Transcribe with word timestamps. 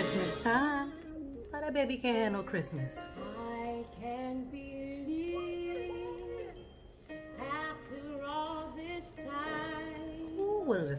Christmas 0.00 0.42
time. 0.42 0.92
Why 1.48 1.60
that 1.62 1.72
baby 1.72 1.96
can't 1.96 2.16
handle 2.16 2.42
Christmas? 2.42 2.92
I 3.38 3.82
can't 3.98 4.50
believe 4.50 5.90
after 7.40 8.22
all 8.26 8.74
this 8.76 9.04
time 9.24 10.38
Ooh, 10.38 10.64
one 10.66 10.80
of 10.82 10.88
the 10.90 10.98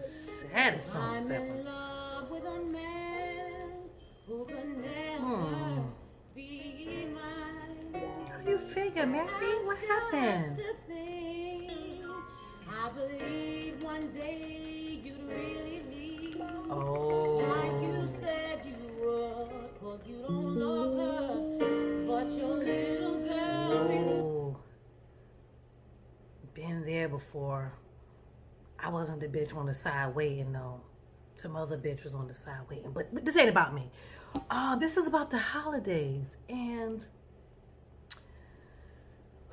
saddest 0.52 0.92
songs 0.92 1.28
I'm 1.28 1.32
in 1.32 1.42
ever. 1.52 1.62
love 1.62 2.32
with 2.32 2.44
a 2.44 2.60
man 2.66 3.72
who 4.26 4.46
can 4.46 4.82
never 4.82 5.24
Hmm. 5.24 5.82
be 6.34 7.08
mine. 7.14 8.04
How 8.32 8.38
do 8.44 8.50
you 8.50 8.58
figure, 8.58 9.06
Mary? 9.06 9.28
What 9.64 9.78
happened? 9.78 10.58
Just 10.58 10.70
to 10.88 10.92
think, 10.92 12.02
I 12.68 12.90
believe 12.98 13.84
one 13.84 14.12
day 14.14 14.57
wasn't 28.98 29.20
the 29.20 29.28
bitch 29.28 29.56
on 29.56 29.68
the 29.68 29.74
side 29.76 30.16
waiting 30.16 30.52
though. 30.52 30.82
Some 31.36 31.56
other 31.56 31.78
bitch 31.78 32.04
was 32.04 32.16
on 32.16 32.28
the 32.28 32.34
side 32.34 32.62
waiting. 32.68 32.92
But, 32.92 33.14
but 33.14 33.24
this 33.24 33.38
ain't 33.38 33.50
about 33.50 33.76
me. 33.76 33.92
Uh, 34.50 34.76
this 34.76 34.98
is 34.98 35.06
about 35.06 35.30
the 35.30 35.38
holidays. 35.38 36.26
And 36.50 37.06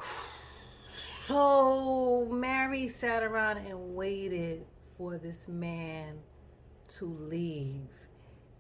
so 1.26 2.26
Mary 2.30 2.88
sat 2.88 3.22
around 3.22 3.58
and 3.58 3.94
waited 3.94 4.64
for 4.96 5.18
this 5.18 5.46
man 5.46 6.14
to 6.98 7.04
leave. 7.04 7.90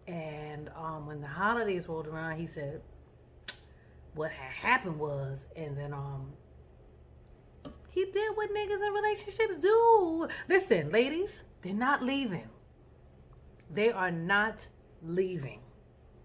And 0.06 0.68
um, 0.76 1.06
when 1.06 1.22
the 1.22 1.26
holidays 1.26 1.88
rolled 1.88 2.08
around, 2.08 2.38
he 2.38 2.46
said, 2.46 2.82
what 4.12 4.30
had 4.30 4.52
happened 4.52 4.98
was, 4.98 5.38
and 5.56 5.78
then 5.78 5.94
um, 5.94 6.34
he 7.94 8.04
did 8.06 8.36
what 8.36 8.50
niggas 8.52 8.84
in 8.84 8.92
relationships 8.92 9.58
do. 9.58 10.26
Listen, 10.48 10.90
ladies, 10.90 11.30
they're 11.62 11.72
not 11.72 12.02
leaving. 12.02 12.48
They 13.72 13.92
are 13.92 14.10
not 14.10 14.66
leaving. 15.00 15.60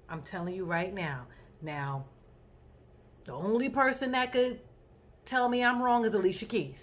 I'm 0.09 0.23
telling 0.23 0.55
you 0.55 0.65
right 0.65 0.91
now. 0.91 1.27
Now, 1.61 2.05
the 3.25 3.33
only 3.33 3.69
person 3.69 4.11
that 4.11 4.31
could 4.31 4.61
tell 5.25 5.47
me 5.47 5.63
I'm 5.63 5.79
wrong 5.79 6.05
is 6.05 6.15
Alicia 6.15 6.45
Keys. 6.45 6.79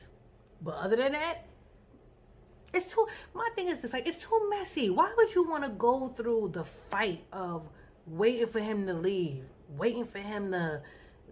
But 0.63 0.77
other 0.77 0.95
than 0.95 1.13
that, 1.13 1.47
it's 2.73 2.87
too. 2.87 3.09
My 3.35 3.49
thing 3.57 3.69
is 3.69 3.81
just 3.81 3.93
like 3.93 4.07
it's 4.07 4.25
too 4.25 4.49
messy. 4.49 4.89
Why 4.91 5.13
would 5.17 5.35
you 5.35 5.49
want 5.49 5.65
to 5.65 5.71
go 5.71 6.09
through 6.09 6.51
the 6.53 6.65
fight 6.65 7.25
of 7.33 7.69
waiting 8.07 8.47
for 8.47 8.61
him 8.61 8.87
to 8.87 8.95
leave, 8.95 9.45
waiting 9.77 10.05
for 10.05 10.21
him 10.21 10.53
to 10.53 10.83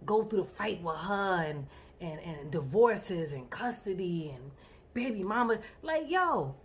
go 0.05 0.23
through 0.23 0.41
the 0.41 0.45
fight 0.45 0.83
with 0.83 0.97
her 0.97 1.45
and 1.47 1.67
and 2.01 2.19
and 2.19 2.51
divorces 2.51 3.33
and 3.33 3.49
custody 3.49 4.33
and 4.35 4.51
baby 4.93 5.23
mama? 5.23 5.59
Like 5.81 6.03
yo, 6.09 6.55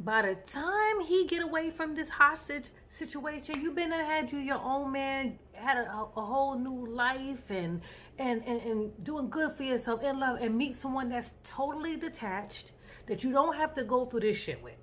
by 0.00 0.22
the 0.22 0.34
time 0.50 1.00
he 1.00 1.26
get 1.26 1.42
away 1.42 1.70
from 1.70 1.94
this 1.94 2.10
hostage 2.10 2.66
situation, 2.96 3.60
you've 3.60 3.74
been 3.74 3.92
and 3.92 4.06
had 4.06 4.32
you 4.32 4.38
your 4.38 4.60
own 4.60 4.92
man, 4.92 5.38
had 5.52 5.78
a, 5.78 6.06
a 6.16 6.22
whole 6.22 6.58
new 6.58 6.86
life 6.86 7.50
and, 7.50 7.80
and 8.18 8.42
and 8.44 8.60
and 8.62 9.04
doing 9.04 9.28
good 9.28 9.52
for 9.52 9.62
yourself 9.62 10.02
in 10.02 10.18
love 10.18 10.38
and 10.40 10.56
meet 10.56 10.76
someone 10.76 11.08
that's 11.08 11.30
totally 11.44 11.96
detached 11.96 12.72
that 13.06 13.22
you 13.22 13.32
don't 13.32 13.56
have 13.56 13.74
to 13.74 13.84
go 13.84 14.04
through 14.06 14.20
this 14.20 14.36
shit 14.36 14.62
with. 14.62 14.74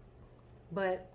But 0.72 1.09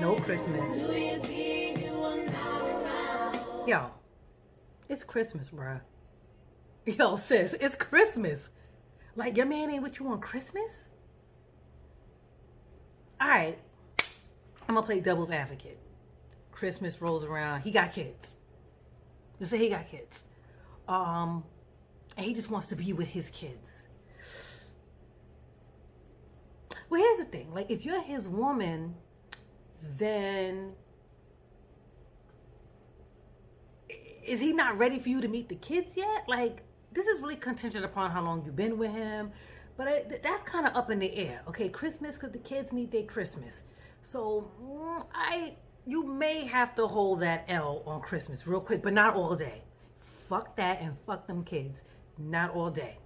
no 0.00 0.16
Christmas. 0.16 1.45
Yo, 3.66 3.90
it's 4.88 5.02
Christmas, 5.02 5.50
bruh. 5.50 5.80
Yo, 6.84 7.16
sis, 7.16 7.52
it's 7.60 7.74
Christmas. 7.74 8.48
Like, 9.16 9.36
your 9.36 9.46
man 9.46 9.70
ain't 9.70 9.82
with 9.82 9.98
you 9.98 10.06
on 10.06 10.20
Christmas? 10.20 10.70
All 13.20 13.26
right, 13.26 13.58
I'm 14.68 14.76
gonna 14.76 14.86
play 14.86 15.00
devil's 15.00 15.32
advocate. 15.32 15.80
Christmas 16.52 17.02
rolls 17.02 17.24
around. 17.24 17.62
He 17.62 17.72
got 17.72 17.92
kids. 17.92 18.34
Let's 19.40 19.50
say 19.50 19.58
he 19.58 19.68
got 19.68 19.90
kids. 19.90 20.16
Um, 20.86 21.42
and 22.16 22.24
he 22.24 22.34
just 22.34 22.50
wants 22.50 22.68
to 22.68 22.76
be 22.76 22.92
with 22.92 23.08
his 23.08 23.30
kids. 23.30 23.68
Well, 26.88 27.00
here's 27.00 27.18
the 27.18 27.24
thing. 27.24 27.52
Like, 27.52 27.68
if 27.68 27.84
you're 27.84 28.00
his 28.00 28.28
woman, 28.28 28.94
then 29.98 30.74
is 34.26 34.40
he 34.40 34.52
not 34.52 34.78
ready 34.78 34.98
for 34.98 35.08
you 35.08 35.20
to 35.20 35.28
meet 35.28 35.48
the 35.48 35.54
kids 35.56 35.96
yet? 35.96 36.24
Like, 36.28 36.62
this 36.92 37.06
is 37.06 37.20
really 37.20 37.36
contingent 37.36 37.84
upon 37.84 38.10
how 38.10 38.22
long 38.22 38.42
you've 38.44 38.56
been 38.56 38.78
with 38.78 38.92
him. 38.92 39.30
But 39.76 39.88
I, 39.88 40.00
th- 40.00 40.22
that's 40.22 40.42
kind 40.42 40.66
of 40.66 40.74
up 40.74 40.90
in 40.90 40.98
the 40.98 41.14
air. 41.14 41.42
Okay, 41.48 41.68
Christmas 41.68 42.14
because 42.14 42.32
the 42.32 42.38
kids 42.38 42.72
need 42.72 42.90
their 42.90 43.02
Christmas. 43.02 43.62
So 44.02 44.50
mm, 44.62 45.04
I, 45.14 45.54
you 45.86 46.04
may 46.06 46.46
have 46.46 46.74
to 46.76 46.86
hold 46.86 47.20
that 47.20 47.44
L 47.48 47.82
on 47.86 48.00
Christmas 48.00 48.46
real 48.46 48.60
quick, 48.60 48.82
but 48.82 48.92
not 48.92 49.14
all 49.14 49.34
day. 49.34 49.62
Fuck 50.28 50.56
that 50.56 50.80
and 50.80 50.94
fuck 51.06 51.26
them 51.26 51.44
kids. 51.44 51.78
Not 52.18 52.54
all 52.54 52.70
day. 52.70 52.96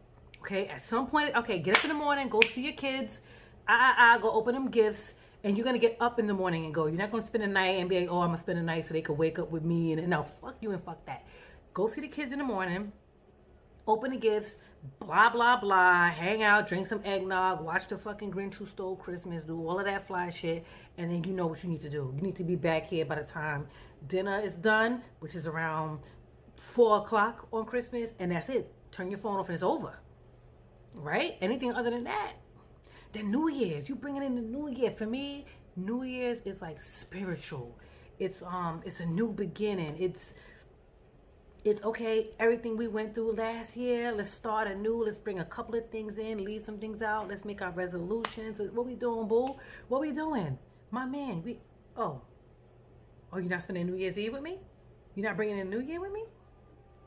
Okay, 0.41 0.69
at 0.69 0.85
some 0.85 1.07
point, 1.07 1.35
okay, 1.37 1.59
get 1.59 1.77
up 1.77 1.85
in 1.85 1.89
the 1.89 1.95
morning, 1.95 2.29
go 2.29 2.41
see 2.41 2.63
your 2.63 2.73
kids. 2.73 3.21
Ah, 3.69 3.77
ah, 3.79 3.95
ah, 3.99 4.19
go 4.19 4.31
open 4.31 4.55
them 4.55 4.71
gifts. 4.71 5.15
And 5.43 5.57
you're 5.57 5.65
gonna 5.65 5.79
get 5.79 5.97
up 6.01 6.19
in 6.19 6.27
the 6.27 6.35
morning 6.35 6.65
and 6.67 6.75
go. 6.75 6.87
You're 6.87 6.97
not 6.97 7.11
gonna 7.11 7.23
spend 7.23 7.45
the 7.45 7.49
night 7.49 7.79
and 7.79 7.89
be 7.89 8.01
like, 8.01 8.09
oh, 8.11 8.21
I'm 8.21 8.29
gonna 8.29 8.39
spend 8.39 8.59
the 8.59 8.63
night 8.63 8.87
so 8.87 8.95
they 8.95 9.03
could 9.03 9.19
wake 9.19 9.39
up 9.39 9.51
with 9.51 9.65
me. 9.65 9.93
And 9.93 10.09
now, 10.09 10.23
fuck 10.23 10.57
you 10.61 10.73
and 10.73 10.83
fuck 10.83 11.05
that. 11.07 11.27
Go 11.73 11.89
see 11.89 12.01
the 12.01 12.09
kids 12.09 12.33
in 12.33 12.39
the 12.39 12.45
morning 12.45 12.93
open 13.87 14.11
the 14.13 14.17
gifts, 14.17 14.57
blah 15.01 15.31
blah 15.31 15.59
blah, 15.61 16.11
hang 16.11 16.43
out, 16.43 16.69
drink 16.69 16.87
some 16.87 17.03
eggnog, 17.05 17.61
watch 17.61 17.89
the 17.89 17.99
fucking 17.99 18.31
Grinch 18.31 18.55
Who 18.55 18.67
Stole 18.67 18.97
Christmas, 18.97 19.45
do 19.45 19.67
all 19.67 19.79
of 19.79 19.85
that 19.87 20.07
fly 20.07 20.31
shit, 20.31 20.65
and 20.97 21.11
then 21.11 21.25
you 21.25 21.33
know 21.33 21.47
what 21.47 21.63
you 21.63 21.69
need 21.69 21.81
to 21.81 21.91
do. 21.91 22.13
You 22.17 22.23
need 22.23 22.37
to 22.37 22.45
be 22.45 22.57
back 22.57 22.87
here 22.87 23.05
by 23.05 23.17
the 23.17 23.25
time 23.25 23.67
dinner 24.07 24.41
is 24.41 24.55
done, 24.55 25.03
which 25.19 25.35
is 25.35 25.47
around 25.47 25.99
four 26.57 26.99
o'clock 26.99 27.47
on 27.53 27.67
Christmas, 27.67 28.13
and 28.19 28.33
that's 28.33 28.49
it. 28.49 28.73
Turn 28.93 29.11
your 29.11 29.19
phone 29.19 29.39
off 29.39 29.49
and 29.49 29.55
it's 29.55 29.63
over. 29.63 29.99
Right? 30.95 31.37
Anything 31.41 31.73
other 31.73 31.91
than 31.91 32.05
that. 32.05 32.33
Then 33.13 33.31
New 33.31 33.49
Year's, 33.49 33.89
you 33.89 33.97
bringing 33.97 34.23
in 34.23 34.35
the 34.37 34.43
New 34.43 34.69
Year. 34.69 34.91
For 34.91 35.07
me, 35.07 35.47
New 35.77 36.05
Year's 36.05 36.39
is 36.45 36.63
like 36.63 36.81
spiritual. 36.81 37.77
It's 38.19 38.43
um, 38.43 38.83
it's 38.85 39.01
a 39.01 39.07
new 39.07 39.29
beginning. 39.29 39.97
It's 39.99 40.35
it's 41.65 41.83
okay, 41.83 42.31
everything 42.39 42.77
we 42.77 42.89
went 42.89 43.15
through 43.15 43.33
last 43.33 43.77
year, 43.77 44.13
let's 44.13 44.31
start 44.31 44.67
anew. 44.67 45.05
Let's 45.05 45.19
bring 45.19 45.41
a 45.41 45.45
couple 45.45 45.75
of 45.75 45.91
things 45.91 46.17
in, 46.17 46.43
leave 46.43 46.65
some 46.65 46.79
things 46.79 47.03
out. 47.03 47.29
Let's 47.29 47.45
make 47.45 47.61
our 47.61 47.71
resolutions. 47.71 48.59
What 48.73 48.87
we 48.87 48.95
doing, 48.95 49.29
boo? 49.29 49.57
What 49.89 50.01
we 50.01 50.13
doing? 50.13 50.59
My 50.91 51.05
man, 51.05 51.43
we, 51.45 51.59
oh. 51.97 52.23
Oh, 53.33 53.39
you're 53.39 53.51
not 53.51 53.63
spending 53.63 53.87
New 53.87 53.97
Year's 53.97 54.19
Eve 54.19 54.33
with 54.33 54.43
me? 54.43 54.59
You're 55.15 55.27
not 55.27 55.37
bringing 55.37 55.59
in 55.59 55.69
New 55.69 55.81
Year 55.81 56.01
with 56.01 56.13
me? 56.13 56.25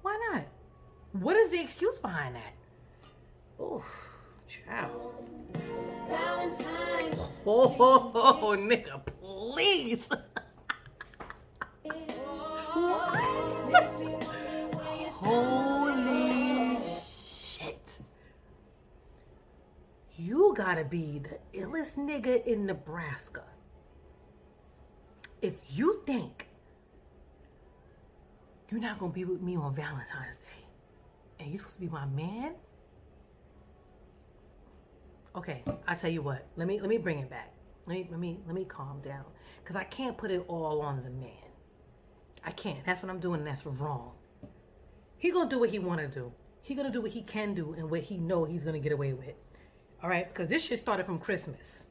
Why 0.03 0.19
not? 0.31 0.45
What 1.13 1.35
is 1.35 1.49
the 1.49 1.59
excuse 1.59 1.97
behind 1.97 2.35
that? 2.35 2.53
Oh, 3.59 3.83
child. 4.65 5.09
Oh, 7.45 7.75
oh, 7.77 8.11
oh, 8.15 8.39
oh 8.41 8.57
nigga, 8.57 9.01
please. 9.19 9.99
Holy 15.15 16.77
shit. 17.37 17.99
You 20.15 20.53
gotta 20.55 20.85
be 20.85 21.19
the 21.19 21.37
illest 21.59 21.97
nigga 21.97 22.45
in 22.45 22.65
Nebraska. 22.65 23.43
If 25.41 25.55
you 25.69 26.01
think 26.05 26.47
you're 28.69 28.79
not 28.79 28.99
gonna 28.99 29.11
be 29.11 29.25
with 29.25 29.41
me 29.41 29.57
on 29.57 29.75
Valentine's 29.75 30.37
Day 30.37 30.65
and 31.39 31.49
you're 31.49 31.57
supposed 31.57 31.75
to 31.75 31.81
be 31.81 31.89
my 31.89 32.05
man, 32.05 32.53
okay, 35.35 35.63
I 35.87 35.95
tell 35.95 36.09
you 36.09 36.21
what, 36.21 36.47
let 36.55 36.67
me 36.67 36.79
let 36.79 36.89
me 36.89 36.97
bring 36.97 37.19
it 37.19 37.29
back. 37.29 37.53
Let 37.85 37.95
me 37.95 38.07
let 38.11 38.19
me 38.19 38.39
let 38.45 38.55
me 38.55 38.65
calm 38.65 39.01
down. 39.01 39.25
Cause 39.65 39.75
I 39.75 39.83
can't 39.85 40.17
put 40.17 40.31
it 40.31 40.43
all 40.47 40.81
on 40.81 41.03
the 41.03 41.09
man. 41.09 41.31
I 42.45 42.51
can't. 42.51 42.85
That's 42.85 43.01
what 43.01 43.09
I'm 43.09 43.19
doing 43.19 43.43
that's 43.43 43.65
wrong. 43.65 44.11
He 45.17 45.31
gonna 45.31 45.49
do 45.49 45.59
what 45.59 45.69
he 45.69 45.79
wanna 45.79 46.07
do. 46.07 46.31
He 46.61 46.75
gonna 46.75 46.91
do 46.91 47.01
what 47.01 47.11
he 47.11 47.21
can 47.21 47.53
do 47.53 47.73
and 47.77 47.89
what 47.89 48.01
he 48.01 48.17
know 48.17 48.45
he's 48.45 48.63
gonna 48.63 48.79
get 48.79 48.91
away 48.91 49.13
with. 49.13 49.35
All 50.01 50.09
right, 50.09 50.27
because 50.27 50.49
this 50.49 50.61
shit 50.61 50.79
started 50.79 51.05
from 51.05 51.17
Christmas. 51.17 51.85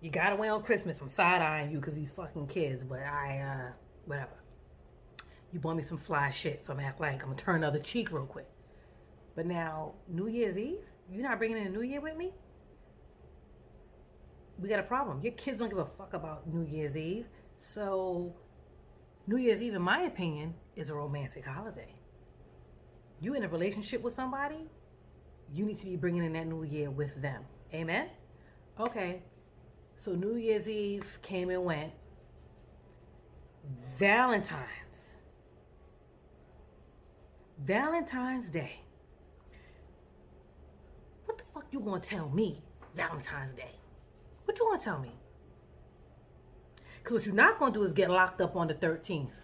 You 0.00 0.10
got 0.10 0.34
away 0.34 0.48
on 0.48 0.62
Christmas. 0.62 1.00
I'm 1.00 1.08
side 1.08 1.40
eyeing 1.40 1.70
you 1.70 1.78
because 1.78 1.94
these 1.94 2.10
fucking 2.10 2.46
kids, 2.48 2.82
but 2.86 3.00
I 3.00 3.38
uh 3.38 3.72
whatever. 4.04 4.36
You 5.50 5.60
bought 5.60 5.76
me 5.76 5.82
some 5.82 5.98
fly 5.98 6.30
shit, 6.30 6.64
so 6.64 6.72
I'm 6.72 6.80
act 6.80 7.00
like 7.00 7.22
I'm 7.22 7.30
gonna 7.30 7.36
turn 7.36 7.62
the 7.62 7.68
other 7.68 7.78
cheek 7.78 8.12
real 8.12 8.26
quick. 8.26 8.48
But 9.34 9.46
now 9.46 9.94
New 10.08 10.28
Year's 10.28 10.58
Eve, 10.58 10.84
you 11.10 11.22
not 11.22 11.38
bringing 11.38 11.56
in 11.56 11.66
a 11.68 11.70
New 11.70 11.82
Year 11.82 12.00
with 12.00 12.16
me? 12.16 12.32
We 14.64 14.70
got 14.70 14.80
a 14.80 14.82
problem. 14.82 15.20
Your 15.20 15.34
kids 15.34 15.58
don't 15.58 15.68
give 15.68 15.76
a 15.76 15.84
fuck 15.84 16.14
about 16.14 16.50
New 16.50 16.62
Year's 16.62 16.96
Eve. 16.96 17.26
So, 17.58 18.34
New 19.26 19.36
Year's 19.36 19.60
Eve, 19.60 19.74
in 19.74 19.82
my 19.82 20.04
opinion, 20.04 20.54
is 20.74 20.88
a 20.88 20.94
romantic 20.94 21.44
holiday. 21.44 21.94
You 23.20 23.34
in 23.34 23.44
a 23.44 23.48
relationship 23.48 24.00
with 24.00 24.14
somebody, 24.14 24.70
you 25.52 25.66
need 25.66 25.78
to 25.80 25.84
be 25.84 25.96
bringing 25.96 26.24
in 26.24 26.32
that 26.32 26.46
new 26.46 26.62
year 26.62 26.90
with 26.90 27.20
them. 27.20 27.42
Amen? 27.74 28.08
Okay. 28.80 29.20
So, 29.98 30.12
New 30.12 30.36
Year's 30.36 30.66
Eve 30.66 31.04
came 31.20 31.50
and 31.50 31.62
went. 31.62 31.92
Valentine's. 33.98 34.64
Valentine's 37.58 38.48
Day. 38.48 38.80
What 41.26 41.36
the 41.36 41.44
fuck 41.52 41.66
you 41.70 41.80
gonna 41.80 42.00
tell 42.00 42.30
me 42.30 42.62
Valentine's 42.94 43.52
Day? 43.52 43.74
What 44.54 44.60
you 44.60 44.66
gonna 44.70 44.84
tell 44.84 45.00
me? 45.00 45.10
Because 46.98 47.12
what 47.12 47.26
you're 47.26 47.34
not 47.34 47.58
gonna 47.58 47.74
do 47.74 47.82
is 47.82 47.92
get 47.92 48.08
locked 48.08 48.40
up 48.40 48.54
on 48.54 48.68
the 48.68 48.74
13th 48.74 49.34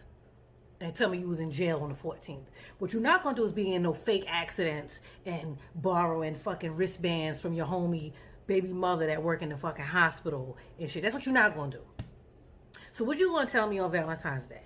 and 0.80 0.94
tell 0.94 1.08
me 1.08 1.18
you 1.18 1.26
was 1.26 1.40
in 1.40 1.50
jail 1.50 1.80
on 1.80 1.88
the 1.88 1.96
14th. 1.96 2.44
What 2.78 2.92
you're 2.92 3.02
not 3.02 3.24
gonna 3.24 3.34
do 3.34 3.44
is 3.44 3.50
be 3.50 3.74
in 3.74 3.82
no 3.82 3.92
fake 3.92 4.24
accidents 4.28 5.00
and 5.26 5.58
borrowing 5.74 6.36
fucking 6.36 6.76
wristbands 6.76 7.40
from 7.40 7.54
your 7.54 7.66
homie 7.66 8.12
baby 8.46 8.68
mother 8.68 9.08
that 9.08 9.20
work 9.20 9.42
in 9.42 9.48
the 9.48 9.56
fucking 9.56 9.84
hospital 9.84 10.56
and 10.78 10.88
shit. 10.88 11.02
That's 11.02 11.12
what 11.12 11.26
you're 11.26 11.34
not 11.34 11.56
gonna 11.56 11.72
do. 11.72 12.04
So 12.92 13.02
what 13.02 13.18
you 13.18 13.30
gonna 13.30 13.50
tell 13.50 13.66
me 13.66 13.80
on 13.80 13.90
Valentine's 13.90 14.48
Day? 14.48 14.62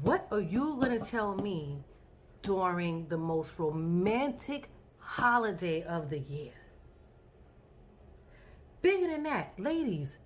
What 0.00 0.26
are 0.32 0.40
you 0.40 0.78
gonna 0.80 1.00
tell 1.00 1.34
me 1.34 1.84
during 2.40 3.08
the 3.08 3.18
most 3.18 3.58
romantic 3.58 4.70
holiday 4.96 5.82
of 5.82 6.08
the 6.08 6.20
year? 6.20 6.52
Bigger 8.82 9.08
than 9.08 9.22
that, 9.24 9.52
ladies, 9.58 10.16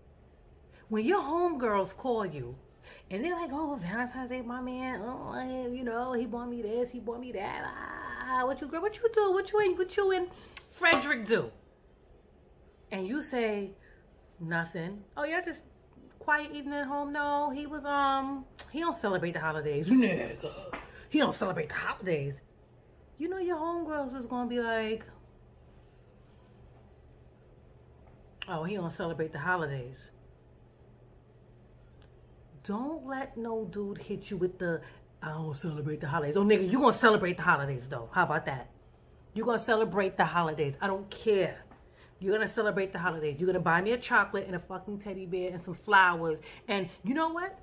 when 0.88 1.04
your 1.04 1.20
homegirls 1.20 1.96
call 1.96 2.24
you 2.24 2.54
and 3.10 3.24
they're 3.24 3.34
like, 3.34 3.50
oh, 3.52 3.78
Valentine's 3.80 4.30
Day, 4.30 4.42
my 4.42 4.60
man, 4.60 5.02
oh, 5.04 5.68
you 5.72 5.82
know, 5.82 6.12
he 6.12 6.26
bought 6.26 6.48
me 6.48 6.62
this, 6.62 6.90
he 6.90 7.00
bought 7.00 7.20
me 7.20 7.32
that. 7.32 7.64
Ah, 7.64 8.46
what 8.46 8.60
you, 8.60 8.68
girl, 8.68 8.82
what 8.82 8.96
you 8.96 9.08
do? 9.12 9.32
What 9.32 9.52
you 9.52 9.60
in, 9.60 9.76
what 9.76 9.96
you 9.96 10.12
and 10.12 10.28
Frederick 10.72 11.26
do? 11.26 11.50
And 12.92 13.06
you 13.08 13.20
say, 13.20 13.70
nothing. 14.38 15.02
Oh, 15.16 15.24
you're 15.24 15.42
just 15.42 15.60
quiet 16.18 16.52
evening 16.52 16.74
at 16.74 16.86
home. 16.86 17.12
No, 17.12 17.50
he 17.50 17.66
was, 17.66 17.84
um, 17.84 18.44
he 18.70 18.80
don't 18.80 18.96
celebrate 18.96 19.32
the 19.32 19.40
holidays. 19.40 19.88
Nigga. 19.88 20.54
He 21.08 21.18
don't 21.18 21.34
celebrate 21.34 21.68
the 21.68 21.74
holidays. 21.74 22.36
You 23.18 23.28
know 23.28 23.38
your 23.38 23.56
homegirls 23.56 24.14
is 24.16 24.26
gonna 24.26 24.48
be 24.48 24.60
like, 24.60 25.04
oh, 28.48 28.64
he 28.64 28.74
don't 28.74 28.92
celebrate 28.92 29.32
the 29.32 29.38
holidays. 29.38 29.96
Don't 32.64 33.06
let 33.06 33.36
no 33.36 33.66
dude 33.66 33.98
hit 33.98 34.30
you 34.30 34.36
with 34.36 34.58
the 34.58 34.80
I 35.22 35.28
don't 35.28 35.56
celebrate 35.56 36.00
the 36.00 36.08
holidays. 36.08 36.36
Oh 36.36 36.44
nigga, 36.44 36.70
you 36.70 36.80
gonna 36.80 36.92
celebrate 36.92 37.36
the 37.36 37.42
holidays 37.42 37.84
though. 37.88 38.08
How 38.12 38.24
about 38.24 38.46
that? 38.46 38.70
you 39.34 39.44
gonna 39.44 39.58
celebrate 39.58 40.16
the 40.16 40.24
holidays. 40.24 40.74
I 40.80 40.86
don't 40.86 41.10
care. 41.10 41.58
You're 42.20 42.32
gonna 42.32 42.48
celebrate 42.48 42.92
the 42.92 42.98
holidays. 42.98 43.36
You're 43.38 43.48
gonna 43.48 43.60
buy 43.60 43.80
me 43.80 43.92
a 43.92 43.98
chocolate 43.98 44.46
and 44.46 44.54
a 44.54 44.60
fucking 44.60 45.00
teddy 45.00 45.26
bear 45.26 45.52
and 45.52 45.62
some 45.62 45.74
flowers. 45.74 46.38
And 46.68 46.88
you 47.02 47.14
know 47.14 47.28
what? 47.28 47.58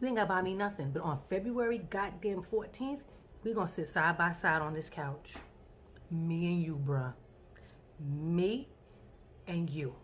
You 0.00 0.06
ain't 0.06 0.16
gotta 0.16 0.28
buy 0.28 0.40
me 0.40 0.54
nothing. 0.54 0.92
But 0.92 1.02
on 1.02 1.18
February 1.28 1.78
goddamn 1.90 2.42
14th, 2.42 3.00
we 3.42 3.52
gonna 3.52 3.68
sit 3.68 3.88
side 3.88 4.16
by 4.16 4.32
side 4.32 4.62
on 4.62 4.72
this 4.72 4.88
couch. 4.88 5.34
Me 6.10 6.46
and 6.46 6.62
you, 6.62 6.80
bruh. 6.82 7.12
Me 8.00 8.68
and 9.46 9.68
you. 9.70 9.94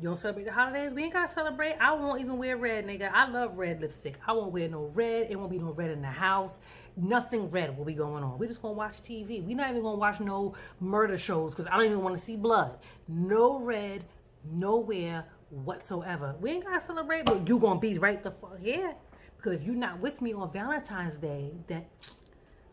You 0.00 0.08
don't 0.08 0.18
celebrate 0.18 0.44
the 0.44 0.52
holidays? 0.52 0.92
We 0.94 1.04
ain't 1.04 1.12
gotta 1.12 1.32
celebrate. 1.32 1.76
I 1.78 1.92
won't 1.92 2.22
even 2.22 2.38
wear 2.38 2.56
red, 2.56 2.86
nigga. 2.86 3.10
I 3.12 3.28
love 3.28 3.58
red 3.58 3.82
lipstick. 3.82 4.16
I 4.26 4.32
won't 4.32 4.50
wear 4.50 4.66
no 4.66 4.90
red. 4.94 5.26
It 5.28 5.36
won't 5.36 5.50
be 5.50 5.58
no 5.58 5.72
red 5.72 5.90
in 5.90 6.00
the 6.00 6.08
house. 6.08 6.58
Nothing 6.96 7.50
red 7.50 7.76
will 7.76 7.84
be 7.84 7.92
going 7.92 8.24
on. 8.24 8.38
We 8.38 8.46
just 8.46 8.62
gonna 8.62 8.74
watch 8.74 9.02
TV. 9.02 9.44
we 9.44 9.54
not 9.54 9.70
even 9.70 9.82
gonna 9.82 9.98
watch 9.98 10.18
no 10.20 10.54
murder 10.80 11.18
shows 11.18 11.52
because 11.52 11.66
I 11.66 11.76
don't 11.76 11.84
even 11.84 12.02
want 12.02 12.16
to 12.16 12.24
see 12.24 12.36
blood. 12.36 12.78
No 13.08 13.58
red, 13.58 14.04
nowhere 14.50 15.26
whatsoever. 15.50 16.34
We 16.40 16.52
ain't 16.52 16.64
gotta 16.64 16.84
celebrate, 16.84 17.26
but 17.26 17.46
you 17.46 17.58
gonna 17.58 17.78
be 17.78 17.98
right 17.98 18.22
the 18.22 18.30
fuck 18.30 18.58
here. 18.58 18.94
Because 19.36 19.60
if 19.60 19.66
you're 19.66 19.74
not 19.74 20.00
with 20.00 20.22
me 20.22 20.32
on 20.32 20.50
Valentine's 20.50 21.16
Day, 21.16 21.52
that 21.68 21.86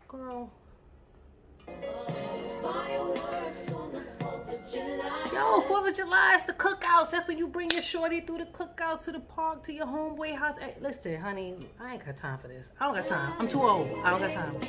girl. 0.07 0.49
Yo, 4.73 5.61
Fourth 5.61 5.87
of 5.87 5.95
July, 5.95 6.35
is 6.35 6.43
the 6.43 6.53
cookouts. 6.53 7.11
That's 7.11 7.27
when 7.27 7.37
you 7.37 7.47
bring 7.47 7.71
your 7.71 7.81
shorty 7.81 8.19
through 8.19 8.39
the 8.39 8.45
cookouts 8.45 9.05
to 9.05 9.13
the 9.13 9.19
park, 9.21 9.63
to 9.65 9.73
your 9.73 9.85
homeboy 9.85 10.35
house. 10.35 10.57
Hey, 10.59 10.75
listen, 10.81 11.15
honey, 11.21 11.55
I 11.79 11.93
ain't 11.93 12.05
got 12.05 12.17
time 12.17 12.37
for 12.39 12.49
this. 12.49 12.67
I 12.79 12.85
don't 12.85 12.95
got 12.95 13.07
time. 13.07 13.33
I'm 13.39 13.47
too 13.47 13.63
old. 13.63 13.87
I 14.03 14.09
don't 14.09 14.19
got 14.19 14.33
time. 14.33 14.59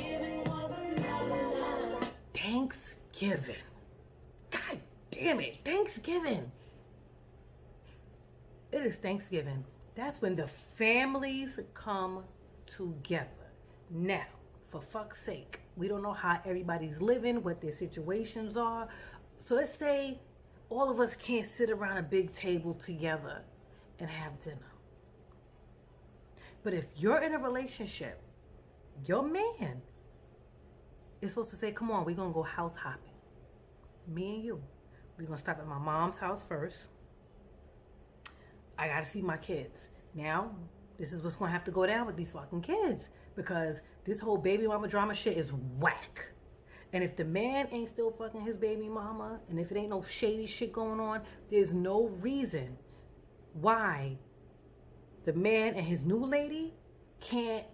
Thanksgiving. 2.33 3.55
God 4.51 4.79
damn 5.11 5.41
it. 5.41 5.57
Thanksgiving. 5.65 6.49
It 8.71 8.85
is 8.85 8.95
Thanksgiving. 8.95 9.65
That's 9.95 10.21
when 10.21 10.35
the 10.37 10.47
families 10.77 11.59
come 11.73 12.23
together. 12.67 13.27
Now, 13.89 14.23
for 14.69 14.79
fuck's 14.79 15.21
sake, 15.23 15.59
we 15.75 15.87
don't 15.87 16.03
know 16.03 16.13
how 16.13 16.39
everybody's 16.45 17.01
living, 17.01 17.41
what 17.43 17.59
their 17.59 17.73
situations 17.73 18.55
are. 18.55 18.87
So 19.39 19.55
let's 19.55 19.73
say 19.73 20.19
all 20.69 20.89
of 20.89 20.99
us 20.99 21.15
can't 21.15 21.45
sit 21.45 21.69
around 21.69 21.97
a 21.97 22.03
big 22.03 22.31
table 22.33 22.73
together 22.73 23.41
and 23.99 24.09
have 24.09 24.41
dinner. 24.43 24.57
But 26.63 26.73
if 26.73 26.85
you're 26.95 27.21
in 27.21 27.33
a 27.33 27.39
relationship, 27.39 28.21
your 29.05 29.23
man 29.23 29.81
is 31.21 31.31
supposed 31.31 31.49
to 31.51 31.55
say, 31.55 31.71
Come 31.71 31.89
on, 31.89 32.05
we're 32.05 32.15
going 32.15 32.29
to 32.29 32.33
go 32.33 32.43
house 32.43 32.75
hopping. 32.75 33.13
Me 34.07 34.35
and 34.35 34.43
you. 34.43 34.61
We're 35.17 35.25
going 35.25 35.37
to 35.37 35.43
stop 35.43 35.59
at 35.59 35.67
my 35.67 35.77
mom's 35.77 36.17
house 36.17 36.43
first. 36.47 36.77
I 38.77 38.87
got 38.87 39.03
to 39.03 39.09
see 39.09 39.21
my 39.21 39.37
kids. 39.37 39.77
Now, 40.13 40.51
this 40.97 41.11
is 41.13 41.21
what's 41.21 41.35
going 41.35 41.49
to 41.49 41.53
have 41.53 41.63
to 41.65 41.71
go 41.71 41.85
down 41.85 42.05
with 42.05 42.15
these 42.15 42.31
fucking 42.31 42.61
kids 42.61 43.05
because 43.35 43.81
this 44.05 44.19
whole 44.19 44.37
baby 44.37 44.67
mama 44.67 44.87
drama 44.87 45.13
shit 45.13 45.37
is 45.37 45.51
whack. 45.79 46.27
And 46.91 47.03
if 47.03 47.15
the 47.15 47.25
man 47.25 47.67
ain't 47.71 47.89
still 47.89 48.09
fucking 48.09 48.41
his 48.41 48.57
baby 48.57 48.89
mama, 48.89 49.39
and 49.49 49.59
if 49.59 49.71
it 49.71 49.77
ain't 49.77 49.89
no 49.89 50.01
shady 50.01 50.47
shit 50.47 50.73
going 50.73 50.99
on, 50.99 51.21
there's 51.51 51.73
no 51.73 52.07
reason 52.21 52.77
why 53.53 54.17
the 55.25 55.33
man 55.33 55.75
and 55.75 55.85
his 55.85 56.03
new 56.03 56.25
lady 56.25 56.73
can't 57.19 57.65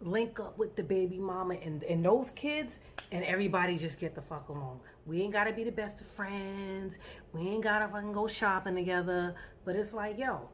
link 0.00 0.40
up 0.40 0.58
with 0.58 0.74
the 0.76 0.82
baby 0.82 1.18
mama 1.18 1.54
and, 1.62 1.82
and 1.84 2.04
those 2.04 2.30
kids 2.30 2.78
and 3.12 3.24
everybody 3.24 3.76
just 3.76 3.98
get 3.98 4.14
the 4.14 4.22
fuck 4.22 4.48
along. 4.48 4.80
We 5.06 5.22
ain't 5.22 5.32
gotta 5.32 5.52
be 5.52 5.64
the 5.64 5.72
best 5.72 6.00
of 6.00 6.06
friends. 6.06 6.94
We 7.32 7.42
ain't 7.42 7.64
gotta 7.64 7.88
fucking 7.88 8.12
go 8.12 8.26
shopping 8.26 8.74
together. 8.74 9.34
But 9.64 9.76
it's 9.76 9.92
like, 9.92 10.18
yo, 10.18 10.48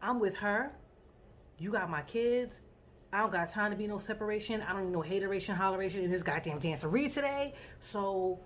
I'm 0.00 0.20
with 0.20 0.36
her. 0.36 0.72
You 1.58 1.72
got 1.72 1.90
my 1.90 2.02
kids. 2.02 2.54
I 3.12 3.18
don't 3.18 3.32
got 3.32 3.50
time 3.50 3.72
to 3.72 3.76
be 3.76 3.86
no 3.86 3.98
separation. 3.98 4.62
I 4.62 4.72
don't 4.72 4.86
need 4.86 4.92
no 4.92 5.02
hateration, 5.02 5.56
holleration 5.56 6.04
in 6.04 6.10
this 6.10 6.22
goddamn 6.22 6.60
dancery 6.60 7.12
today. 7.12 7.54
So 7.92 8.40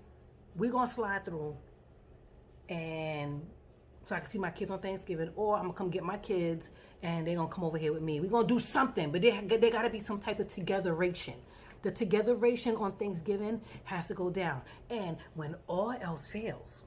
we 0.55 0.69
gonna 0.69 0.91
slide 0.91 1.25
through, 1.25 1.55
and 2.69 3.45
so 4.03 4.15
I 4.15 4.19
can 4.19 4.29
see 4.29 4.39
my 4.39 4.51
kids 4.51 4.71
on 4.71 4.79
Thanksgiving, 4.79 5.29
or 5.35 5.55
I'm 5.55 5.63
gonna 5.63 5.73
come 5.73 5.89
get 5.89 6.03
my 6.03 6.17
kids 6.17 6.69
and 7.03 7.27
they're 7.27 7.35
gonna 7.35 7.49
come 7.49 7.63
over 7.63 7.77
here 7.77 7.93
with 7.93 8.01
me. 8.01 8.19
We're 8.19 8.29
gonna 8.29 8.47
do 8.47 8.59
something, 8.59 9.11
but 9.11 9.21
there, 9.21 9.39
there 9.47 9.69
gotta 9.69 9.89
be 9.89 9.99
some 9.99 10.19
type 10.19 10.39
of 10.39 10.47
togetheration. 10.47 11.35
The 11.83 11.91
togetheration 11.91 12.79
on 12.79 12.93
Thanksgiving 12.93 13.61
has 13.83 14.07
to 14.07 14.15
go 14.15 14.31
down. 14.31 14.61
And 14.89 15.17
when 15.35 15.55
all 15.67 15.93
else 16.01 16.27
fails, 16.27 16.81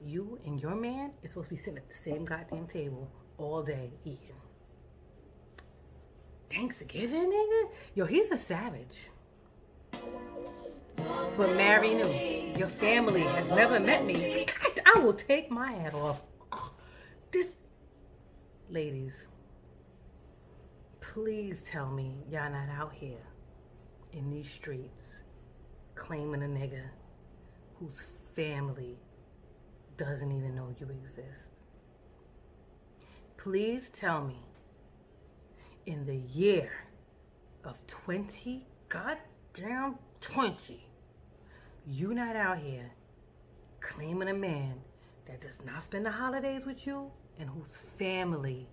you 0.00 0.38
and 0.44 0.60
your 0.60 0.76
man 0.76 1.10
is 1.24 1.30
supposed 1.30 1.48
to 1.48 1.56
be 1.56 1.60
sitting 1.60 1.78
at 1.78 1.88
the 1.88 1.96
same 1.96 2.24
goddamn 2.24 2.68
table 2.68 3.10
all 3.38 3.62
day 3.62 3.90
eating. 4.04 4.35
Thanksgiving, 6.50 7.30
nigga? 7.30 7.70
Yo, 7.94 8.04
he's 8.04 8.30
a 8.30 8.36
savage. 8.36 8.96
But 11.36 11.56
Mary 11.56 11.94
knew 11.94 12.58
your 12.58 12.68
family 12.68 13.20
has 13.20 13.46
never 13.48 13.78
met 13.78 14.04
me. 14.04 14.46
I 14.94 14.98
will 14.98 15.12
take 15.12 15.50
my 15.50 15.72
hat 15.72 15.94
off. 15.94 16.22
This, 17.30 17.48
ladies, 18.70 19.12
please 21.00 21.58
tell 21.66 21.90
me 21.90 22.14
y'all 22.30 22.50
not 22.50 22.68
out 22.70 22.92
here 22.94 23.26
in 24.12 24.30
these 24.30 24.50
streets 24.50 25.02
claiming 25.94 26.42
a 26.42 26.46
nigga 26.46 26.82
whose 27.78 28.02
family 28.34 28.96
doesn't 29.96 30.30
even 30.32 30.54
know 30.54 30.74
you 30.78 30.88
exist. 30.88 31.28
Please 33.36 33.90
tell 33.98 34.22
me 34.24 34.38
in 35.86 36.04
the 36.04 36.16
year 36.16 36.70
of 37.64 37.84
20 37.86 38.66
goddamn 38.88 39.96
20, 40.20 40.86
you 41.86 42.12
not 42.12 42.36
out 42.36 42.58
here 42.58 42.90
claiming 43.80 44.28
a 44.28 44.34
man 44.34 44.74
that 45.26 45.40
does 45.40 45.58
not 45.64 45.82
spend 45.82 46.04
the 46.04 46.10
holidays 46.10 46.66
with 46.66 46.86
you 46.86 47.10
and 47.38 47.48
whose 47.48 47.78
family 47.98 48.68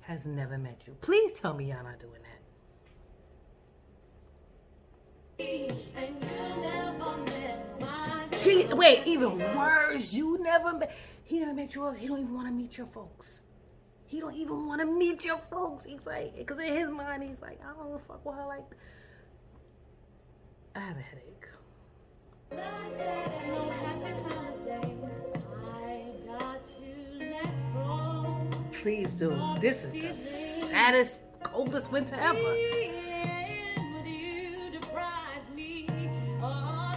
has 0.00 0.24
never 0.24 0.56
met 0.56 0.80
you. 0.86 0.94
Please 1.00 1.38
tell 1.40 1.54
me 1.54 1.70
y'all 1.70 1.82
not 1.82 1.98
doing 1.98 2.12
that. 2.12 2.30
She, 8.42 8.66
wait, 8.72 9.06
even 9.06 9.38
worse, 9.38 10.12
you 10.12 10.38
never 10.42 10.74
met. 10.74 10.94
He 11.24 11.40
never 11.40 11.54
met 11.54 11.74
yours. 11.74 11.96
He 11.96 12.06
don't 12.06 12.20
even 12.20 12.34
want 12.34 12.46
to 12.46 12.52
meet 12.52 12.76
your 12.76 12.86
folks. 12.86 13.38
He 14.14 14.20
don't 14.20 14.36
even 14.36 14.68
want 14.68 14.80
to 14.80 14.86
meet 14.86 15.24
your 15.24 15.40
folks. 15.50 15.84
He's 15.84 15.98
like, 16.06 16.36
because 16.36 16.60
in 16.60 16.72
his 16.72 16.88
mind, 16.88 17.24
he's 17.24 17.42
like, 17.42 17.58
I 17.64 17.72
don't 17.74 17.90
want 17.90 18.00
to 18.00 18.06
fuck 18.06 18.24
with 18.24 18.36
her 18.36 18.46
like. 18.46 18.62
I 20.76 20.78
have 20.78 20.96
a 20.96 21.00
headache. 21.00 21.48
Please 28.72 29.10
do. 29.18 29.36
This 29.60 29.82
is 29.82 29.92
the 29.92 30.68
saddest, 30.68 31.16
coldest 31.42 31.90
winter 31.90 32.14
ever. 32.14 32.38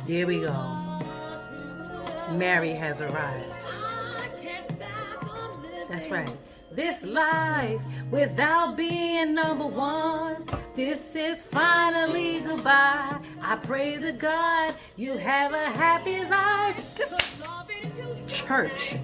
Here 0.05 0.27
we 0.27 0.41
go. 0.41 0.53
Mary 2.33 2.73
has 2.73 3.01
arrived. 3.01 3.65
That's 5.89 6.11
right. 6.11 6.37
This 6.77 7.01
life 7.01 7.81
without 8.11 8.77
being 8.77 9.33
number 9.33 9.65
one. 9.65 10.45
This 10.75 11.15
is 11.15 11.43
finally 11.43 12.39
goodbye. 12.41 13.17
I 13.41 13.55
pray 13.55 13.97
to 13.97 14.11
God 14.11 14.75
you 14.95 15.17
have 15.17 15.53
a 15.53 15.65
happy 15.71 16.23
life. 16.25 16.77
Church. 18.27 18.97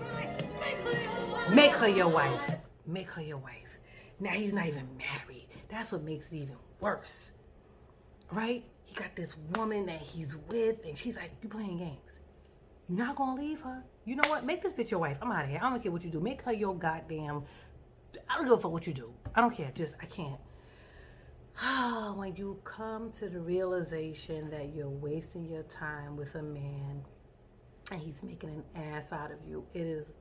Make 1.52 1.72
her 1.74 1.88
your 1.88 2.10
wife. 2.10 2.58
Make 2.86 3.10
her 3.10 3.24
your 3.24 3.38
wife. 3.38 3.80
Now 4.20 4.34
he's 4.34 4.54
not 4.54 4.68
even 4.68 4.88
married. 4.96 5.48
That's 5.68 5.92
what 5.92 6.04
makes 6.04 6.28
it 6.28 6.36
even 6.36 6.58
worse. 6.80 7.32
Right? 8.32 8.64
He 8.86 8.94
got 8.94 9.16
this 9.16 9.34
woman 9.56 9.88
that 9.88 10.00
he's 10.00 10.36
with, 10.48 10.78
and 10.86 10.96
she's 10.96 11.16
like, 11.16 11.32
You 11.42 11.50
playing 11.50 11.80
games. 11.80 12.14
You're 12.88 12.98
not 12.98 13.16
gonna 13.16 13.42
leave 13.42 13.62
her. 13.62 13.84
You 14.06 14.18
know 14.18 14.30
what? 14.30 14.46
Make 14.46 14.62
this 14.62 14.74
bitch 14.74 14.92
your 14.92 15.00
wife. 15.00 15.18
I'm 15.22 15.32
out 15.32 15.46
of 15.46 15.50
here. 15.50 15.60
I 15.62 15.70
don't 15.70 15.82
care 15.82 15.92
what 15.92 16.04
you 16.04 16.12
do. 16.12 16.20
Make 16.20 16.42
her 16.42 16.52
your 16.52 16.76
goddamn. 16.76 17.44
I 18.30 18.36
don't 18.36 18.46
give 18.46 18.54
a 18.54 18.58
fuck 18.58 18.72
what 18.72 18.88
you 18.88 18.94
do. 18.94 19.12
I 19.36 19.42
don't 19.42 19.56
care. 19.56 19.72
Just 19.74 19.96
I 20.02 20.06
can't. 20.06 20.40
when 22.18 22.36
you 22.36 22.60
come 22.64 23.12
to 23.20 23.30
the 23.30 23.40
realization 23.40 24.50
that 24.50 24.74
you're 24.74 24.90
wasting 24.90 25.46
your 25.46 25.64
time 25.64 26.18
with 26.18 26.34
a 26.36 26.42
man 26.42 27.04
and 27.92 28.02
he's 28.02 28.22
making 28.24 28.50
an 28.50 28.82
ass 28.82 29.12
out 29.12 29.32
of 29.32 29.38
you, 29.48 29.64
it 29.74 29.82
is 29.82 30.12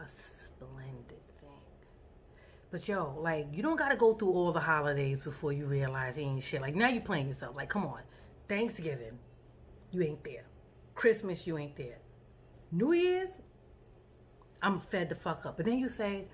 a 0.00 0.08
splendid 0.08 1.22
thing. 1.40 1.48
But 2.70 2.88
yo, 2.88 3.16
like 3.20 3.46
you 3.52 3.62
don't 3.62 3.76
gotta 3.76 3.96
go 3.96 4.14
through 4.14 4.32
all 4.32 4.52
the 4.52 4.60
holidays 4.60 5.22
before 5.22 5.52
you 5.52 5.66
realize 5.66 6.16
he 6.16 6.22
ain't 6.22 6.42
shit. 6.42 6.60
Like 6.60 6.74
now 6.74 6.88
you're 6.88 7.02
playing 7.02 7.28
yourself. 7.28 7.54
Like 7.56 7.68
come 7.68 7.86
on, 7.86 8.00
Thanksgiving, 8.48 9.18
you 9.90 10.02
ain't 10.02 10.24
there. 10.24 10.44
Christmas, 10.94 11.46
you 11.46 11.58
ain't 11.58 11.76
there. 11.76 11.98
New 12.72 12.92
Year's, 12.92 13.30
I'm 14.62 14.80
fed 14.80 15.08
the 15.08 15.14
fuck 15.14 15.46
up. 15.46 15.56
But 15.56 15.66
then 15.66 15.78
you 15.78 15.88
say, 15.88 16.24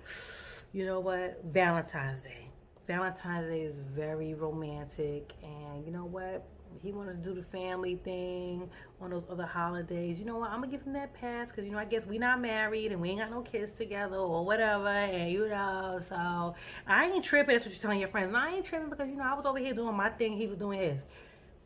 you 0.73 0.85
know 0.85 0.99
what? 0.99 1.41
Valentine's 1.45 2.21
Day. 2.21 2.49
Valentine's 2.87 3.49
Day 3.49 3.61
is 3.61 3.79
very 3.95 4.33
romantic, 4.33 5.33
and 5.43 5.85
you 5.85 5.91
know 5.91 6.05
what? 6.05 6.47
He 6.81 6.93
wanted 6.93 7.21
to 7.21 7.29
do 7.29 7.35
the 7.35 7.45
family 7.45 7.97
thing 7.97 8.69
on 9.01 9.09
those 9.09 9.25
other 9.29 9.45
holidays. 9.45 10.17
You 10.17 10.25
know 10.25 10.37
what? 10.37 10.51
I'm 10.51 10.61
gonna 10.61 10.71
give 10.71 10.83
him 10.83 10.93
that 10.93 11.13
pass 11.13 11.49
because 11.49 11.65
you 11.65 11.71
know 11.71 11.77
I 11.77 11.85
guess 11.85 12.05
we 12.05 12.17
not 12.17 12.39
married 12.39 12.93
and 12.93 13.01
we 13.01 13.09
ain't 13.09 13.19
got 13.19 13.29
no 13.29 13.41
kids 13.41 13.77
together 13.77 14.15
or 14.15 14.45
whatever, 14.45 14.87
and 14.87 15.31
you 15.31 15.49
know, 15.49 15.99
so 16.07 16.55
I 16.87 17.05
ain't 17.05 17.25
tripping. 17.25 17.55
That's 17.55 17.65
what 17.65 17.73
you're 17.73 17.81
telling 17.81 17.99
your 17.99 18.07
friends. 18.07 18.31
No, 18.31 18.39
I 18.39 18.55
ain't 18.55 18.65
tripping 18.65 18.89
because 18.89 19.09
you 19.09 19.15
know 19.15 19.25
I 19.25 19.33
was 19.33 19.45
over 19.45 19.59
here 19.59 19.73
doing 19.73 19.95
my 19.95 20.09
thing, 20.09 20.37
he 20.37 20.47
was 20.47 20.57
doing 20.57 20.79
his. 20.79 20.99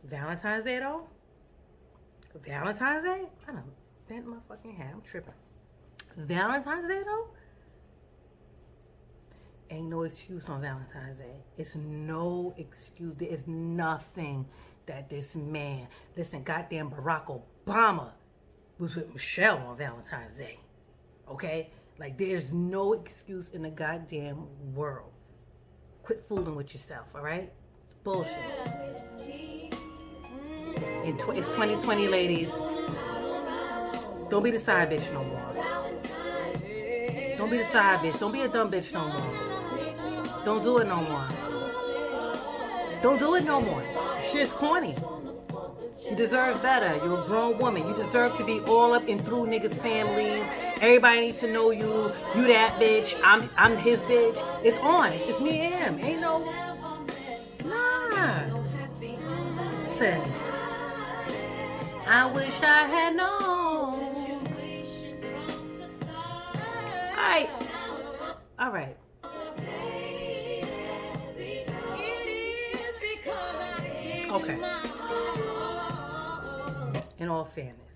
Valentine's 0.04 0.66
Day 0.66 0.80
though. 0.80 1.08
Valentine's 2.46 3.04
Day? 3.04 3.22
I 3.48 3.52
don't 3.52 3.64
bent 4.10 4.28
my 4.28 4.38
fucking 4.48 4.76
head. 4.76 4.92
I'm 4.94 5.02
tripping. 5.02 5.34
Valentine's 6.18 6.88
Day 6.88 7.02
though? 7.06 7.28
Ain't 9.75 9.89
no 9.89 10.03
excuse 10.03 10.48
on 10.48 10.62
Valentine's 10.62 11.17
Day. 11.17 11.44
It's 11.58 11.75
no 11.75 12.53
excuse. 12.58 13.13
There 13.17 13.27
is 13.27 13.46
nothing 13.46 14.46
that 14.86 15.10
this 15.10 15.36
man, 15.36 15.88
listen, 16.15 16.44
goddamn 16.44 16.91
Barack 16.91 17.41
Obama 17.67 18.12
was 18.79 18.96
with 18.96 19.13
Michelle 19.13 19.58
on 19.58 19.77
Valentine's 19.77 20.38
Day. 20.38 20.60
Okay? 21.29 21.72
Like, 22.00 22.17
there's 22.17 22.53
no 22.53 22.94
excuse 22.94 23.50
in 23.50 23.63
the 23.63 23.70
goddamn 23.70 24.48
world. 24.74 25.12
Quit 26.03 26.24
fooling 26.25 26.55
with 26.55 26.74
yourself, 26.74 27.08
all 27.13 27.22
right? 27.22 27.51
It's 27.84 27.96
bullshit. 28.01 28.34
Mm. 29.20 29.75
In 31.05 31.17
tw- 31.17 31.36
it's 31.36 31.50
2020, 31.50 32.08
ladies. 32.08 32.50
Don't 34.29 34.41
be 34.41 34.51
the 34.51 34.60
side 34.60 34.89
bitch 34.89 35.12
no 35.12 35.25
more. 35.25 35.51
Don't 37.38 37.50
be 37.50 37.58
the 37.58 37.65
side 37.65 38.00
bitch. 38.00 38.17
Don't 38.17 38.32
be 38.32 38.39
a 38.44 38.48
dumb 38.48 38.72
bitch 38.72 38.94
no 38.94 39.10
more. 39.10 39.55
Don't 40.46 40.62
do 40.62 40.78
it 40.78 40.88
no 40.88 41.02
more. 41.02 41.28
Don't 43.02 43.18
do 43.18 43.34
it 43.34 43.46
no 43.46 43.60
more. 43.62 43.84
Shit's 44.22 44.52
corny. 44.52 44.96
You 46.08 46.16
deserve 46.16 46.62
better. 46.62 46.98
You're 47.04 47.24
a 47.24 47.25
grown 47.25 47.58
woman. 47.58 47.88
You 47.88 47.96
deserve 47.96 48.38
to 48.38 48.46
be 48.46 48.60
all 48.60 48.94
up 48.94 49.08
and 49.08 49.25
through 49.25 49.48
niggas' 49.48 49.82
families. 49.82 50.48
Everybody 50.82 51.22
needs 51.22 51.40
to 51.40 51.52
know 51.52 51.72
you. 51.72 52.12
You 52.36 52.46
that 52.46 52.80
bitch. 52.80 53.20
I'm 53.24 53.50
I'm 53.58 53.75
his 53.75 54.00
bitch. 54.02 54.38
It's 54.64 54.78
on. 54.78 55.12
It's, 55.14 55.28
it's 55.28 55.42
me 55.42 55.62
and 55.62 56.00
him. 56.00 56.06
Ain't 56.06 56.22
no. 56.22 56.38
Nah. 57.66 58.60
Listen. 59.90 60.22
I 62.06 62.32
wish 62.32 62.62
I 62.62 62.88
had 62.88 63.16
known. 63.16 64.16
Alright. 67.18 67.50
Alright. 68.60 68.98
Okay. 74.48 74.60
In 77.18 77.30
all 77.30 77.46
fairness, 77.46 77.96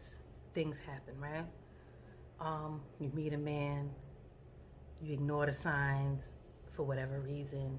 things 0.56 0.78
happen, 0.84 1.14
right? 1.20 1.46
Um, 2.40 2.82
you 3.00 3.12
meet 3.14 3.34
a 3.34 3.38
man, 3.38 3.92
you 5.00 5.14
ignore 5.14 5.46
the 5.46 5.54
signs 5.54 6.22
for 6.76 6.82
whatever 6.82 7.20
reason, 7.20 7.78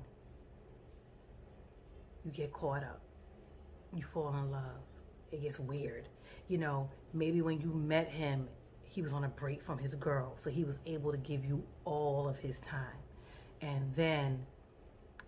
you 2.24 2.30
get 2.30 2.52
caught 2.52 2.84
up, 2.84 3.00
you 3.92 4.04
fall 4.04 4.36
in 4.36 4.52
love, 4.52 4.84
it 5.32 5.42
gets 5.42 5.58
weird. 5.58 6.08
You 6.46 6.58
know, 6.58 6.88
maybe 7.12 7.42
when 7.42 7.60
you 7.60 7.72
met 7.74 8.08
him, 8.08 8.46
he 8.84 9.02
was 9.02 9.12
on 9.12 9.24
a 9.24 9.28
break 9.28 9.64
from 9.64 9.78
his 9.78 9.96
girl, 9.96 10.36
so 10.40 10.48
he 10.48 10.62
was 10.62 10.78
able 10.86 11.10
to 11.10 11.18
give 11.18 11.44
you 11.44 11.64
all 11.84 12.28
of 12.28 12.38
his 12.38 12.60
time. 12.60 12.98
And 13.62 13.92
then 13.96 14.46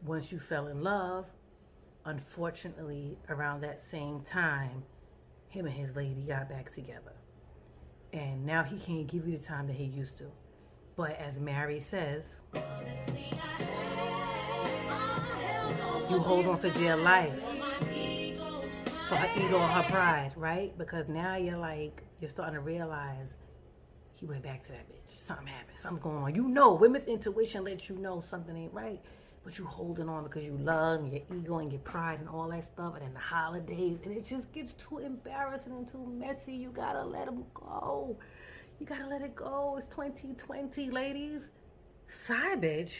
once 0.04 0.30
you 0.30 0.38
fell 0.38 0.68
in 0.68 0.82
love, 0.82 1.26
unfortunately, 2.04 3.18
around 3.28 3.60
that 3.62 3.82
same 3.90 4.20
time, 4.22 4.82
him 5.48 5.66
and 5.66 5.74
his 5.74 5.94
lady 5.94 6.22
got 6.22 6.48
back 6.48 6.72
together. 6.72 7.12
And 8.12 8.44
now 8.44 8.62
he 8.62 8.78
can't 8.78 9.06
give 9.06 9.26
you 9.26 9.36
the 9.36 9.44
time 9.44 9.66
that 9.66 9.76
he 9.76 9.84
used 9.84 10.16
to. 10.18 10.24
But 10.96 11.18
as 11.18 11.38
Mary 11.38 11.80
says, 11.80 12.22
you 16.10 16.18
hold 16.18 16.46
on 16.46 16.58
for 16.58 16.70
dear 16.70 16.96
life 16.96 17.42
for 19.08 19.16
her 19.16 19.28
ego 19.38 19.58
and 19.58 19.72
her 19.72 19.90
pride, 19.90 20.32
right? 20.36 20.76
Because 20.78 21.08
now 21.08 21.36
you're 21.36 21.58
like, 21.58 22.02
you're 22.20 22.30
starting 22.30 22.54
to 22.54 22.60
realize 22.60 23.28
he 24.14 24.26
went 24.26 24.42
back 24.42 24.62
to 24.62 24.68
that 24.72 24.88
bitch. 24.88 25.18
Something 25.26 25.46
happened. 25.46 25.78
Something's 25.80 26.02
going 26.02 26.16
on. 26.16 26.34
You 26.34 26.48
know, 26.48 26.72
women's 26.72 27.04
intuition 27.04 27.64
lets 27.64 27.88
you 27.88 27.96
know 27.96 28.20
something 28.20 28.56
ain't 28.56 28.72
right. 28.72 29.00
But 29.44 29.58
you 29.58 29.64
holding 29.64 30.08
on 30.08 30.22
because 30.24 30.44
you 30.44 30.56
love 30.56 31.00
and 31.00 31.12
your 31.12 31.22
ego 31.34 31.58
and 31.58 31.72
your 31.72 31.80
pride 31.80 32.20
and 32.20 32.28
all 32.28 32.48
that 32.48 32.64
stuff. 32.72 32.94
And 32.94 33.02
then 33.02 33.14
the 33.14 33.20
holidays. 33.20 33.98
And 34.04 34.16
it 34.16 34.24
just 34.26 34.52
gets 34.52 34.72
too 34.74 34.98
embarrassing 34.98 35.72
and 35.72 35.88
too 35.88 36.06
messy. 36.18 36.54
You 36.54 36.70
gotta 36.70 37.04
let 37.04 37.26
them 37.26 37.44
go. 37.52 38.16
You 38.78 38.86
gotta 38.86 39.06
let 39.08 39.22
it 39.22 39.34
go. 39.34 39.76
It's 39.78 39.86
2020, 39.86 40.90
ladies. 40.90 41.42
Side 42.26 42.60
bitch. 42.60 42.90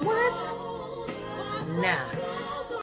What? 0.00 0.32
Nah. 1.80 2.25